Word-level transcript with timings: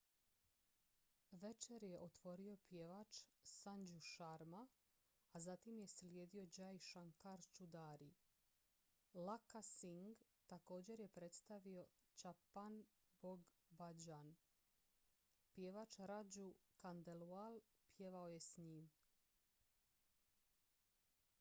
večer 1.41 1.83
je 1.87 1.97
otvorio 2.03 2.53
pjevač 2.69 3.17
sanju 3.49 3.99
sharma 4.05 4.61
a 5.31 5.39
zatim 5.45 5.77
je 5.79 5.87
slijedio 5.93 6.45
jai 6.57 6.79
shankar 6.85 7.43
choudhary 7.49 8.07
lakkha 9.29 9.61
singh 9.69 10.25
također 10.55 10.99
je 11.05 11.11
predstavio 11.19 11.85
chhappan 12.15 12.81
bhog 13.19 13.45
bhajan 13.69 14.35
pjevač 15.53 15.99
raju 16.13 16.49
khandelwal 16.81 17.61
pjevao 17.95 18.27
je 18.35 18.39
s 18.49 18.57
njim 18.67 18.89